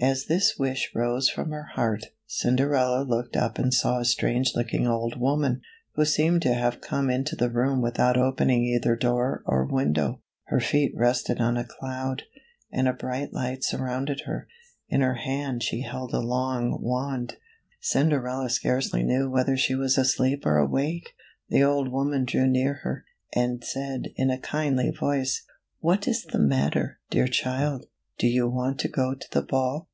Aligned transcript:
As 0.00 0.24
this 0.24 0.58
wish 0.58 0.90
rose 0.96 1.28
from 1.30 1.52
her 1.52 1.62
heart, 1.62 2.06
Cinderella 2.26 3.04
looked 3.04 3.36
up 3.36 3.56
and 3.56 3.72
saw 3.72 4.00
a 4.00 4.04
strange 4.04 4.50
looking 4.56 4.84
old 4.84 5.14
woman, 5.16 5.60
who 5.94 6.04
seemed 6.04 6.42
to 6.42 6.52
have 6.54 6.80
come 6.80 7.08
into 7.08 7.36
the 7.36 7.48
room 7.48 7.80
without 7.80 8.16
opening 8.16 8.64
either 8.64 8.96
door 8.96 9.44
or 9.46 9.64
window. 9.64 10.20
H 10.48 10.54
er 10.54 10.58
feet 10.58 10.92
rested 10.96 11.40
on 11.40 11.56
a 11.56 11.62
cloud, 11.62 12.22
and 12.72 12.88
a 12.88 12.92
bright 12.92 13.32
light 13.32 13.62
surrounded 13.62 14.22
her. 14.22 14.48
In 14.88 15.02
her 15.02 15.14
hand 15.14 15.62
she 15.62 15.82
held 15.82 16.12
a 16.12 16.18
long 16.18 16.80
wand. 16.82 17.36
25 17.78 17.78
CINDERELLA, 17.78 17.78
OR 17.78 17.78
THE 17.78 17.78
LITTLE 17.78 17.78
GLASS 17.78 17.88
SLIPPER. 17.88 18.48
Cinderella 18.48 18.50
scarcely 18.98 19.02
knew 19.04 19.30
whether 19.30 19.56
she 19.56 19.74
was 19.76 19.96
asleep 19.98 20.44
or 20.44 20.56
awake. 20.58 21.10
The 21.48 21.62
old 21.62 21.90
woman 21.92 22.24
drew 22.24 22.48
near 22.48 22.74
her, 22.82 23.04
and 23.32 23.62
said 23.62 24.08
in 24.16 24.30
a 24.30 24.38
kindly 24.38 24.90
voice," 24.90 25.44
What 25.78 26.08
is 26.08 26.24
the 26.24 26.40
matter, 26.40 26.98
dear 27.10 27.28
child? 27.28 27.86
Do 28.18 28.26
you 28.26 28.48
want 28.48 28.80
to 28.80 28.88
go 28.88 29.14
to 29.14 29.30
the 29.30 29.42
ball 29.42 29.88